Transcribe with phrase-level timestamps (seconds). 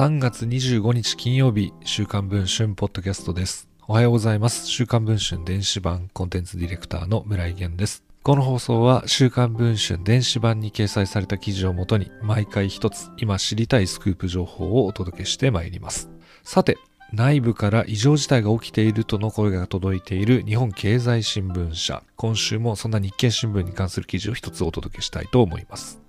[0.00, 3.68] 3月25日金曜日、週刊文春ポッドキャストです。
[3.86, 4.66] おはようございます。
[4.66, 8.02] 週刊文春電子版コンテンツディレクターの村井源です。
[8.22, 16.08] この放送は週刊文春電子版に掲載された記事をもとに毎回一つ今知りたいスクープ情報をお届けしてまいります。
[16.44, 16.78] さて、
[17.12, 22.02] 内部から異常事態が起きているとの声が届いている日本経済新聞社。
[22.16, 26.00] 今週もそんな日経新聞に関する記事を一つお届けしたいと思います。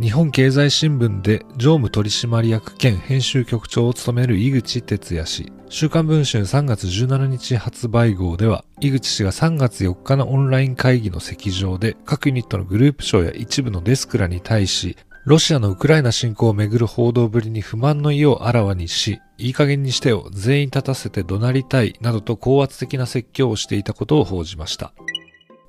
[0.00, 5.52] 日本経済新聞で常務取締役兼編集局長を務める井口哲也氏。
[5.68, 14.96] 週刊文春3月17日発売号では、井口氏が3月4日のオンライン会議の席上で、各ユニットのグループ長や一部のデスクらに対し、
[15.26, 24.92] ロシアのウクライナ侵攻をめぐる報道ぶりに不満の意をあらわにし、いい加減にしてよ、全員立たせて怒鳴りたい、などと高圧的な説教をしていたことを報じました。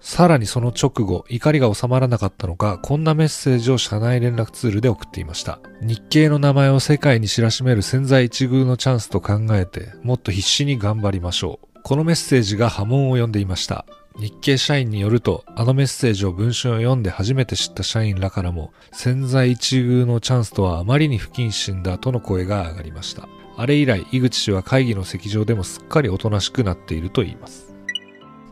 [0.05, 5.59] さらにその直後、怒りが収まらなかったのか、こんなメッセージを社内連絡ツールで送っていました。
[5.81, 11.81] 日経の名前を世界に知らしめる潜在一遇のチャンスと考えて、もっと必死に頑張りましょう。
[11.81, 13.87] このメッセージが波紋を呼んでいました。
[14.19, 23.27] 日経社員によると、あのメッセージを文春を読んで初めて知った社員らからも、潜在一遇のチャンスとはあまりに不謹慎だとの声が上がりました。
[23.57, 27.74] あれ以来、井口氏は会議の席上でもすっかりおとなしくなっていると言います。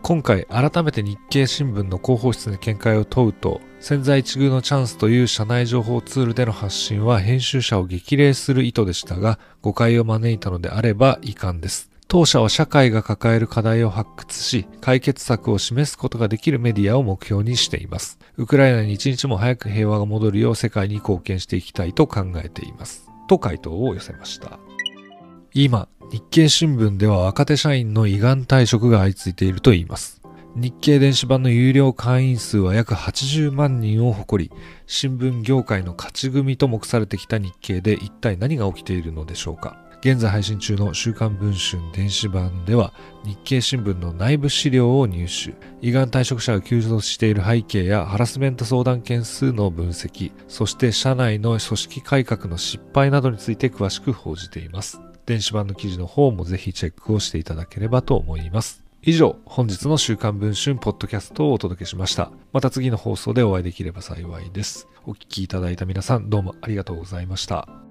[0.03, 11.89] 今回改めて日経新聞の広報室に見解を問うと、潜在一遇のチャンスという社内情報ツールでの発信は編集者を激励する意図でしたが、誤解を招いたのであれば遺憾です。
[12.09, 18.19] 当社は社会が抱える課題を発掘し、解決策を示すことができるメディアを目標にしています。
[18.35, 23.09] ウクライナに一日も早く平和が戻るよう世界に貢献していきたいと考えています。
[23.29, 24.59] と回答を寄せました。
[25.53, 30.22] 今、日経新聞では若手社員の胃がん退職が相次いでいるといいます。
[30.55, 34.52] 日経電子版の有料会員数は約80万人を誇り、
[34.86, 39.75] 新聞業界の勝ち組と目されてきた日経で一体何が起きているのでしょうか。
[40.02, 42.93] 現在配信中の週刊文春電子版では
[43.26, 45.55] 日経新聞の内部資料を入手。
[45.82, 55.02] 胃がん退職者が急増している背景やハラスメント相談件数の分析、そして社内の組織改革の失敗などについて詳しく報じています。
[55.26, 58.84] 電子版の記事の方もぜひチェックをしていただければと思います。
[59.02, 62.32] 以上、本日の週刊文春ポッドキャストをお届けしました。
[62.54, 64.88] また次の放送でお会いできれば幸いです。
[65.06, 67.83] お聴きいただいた皆さんどうもありがとうございました。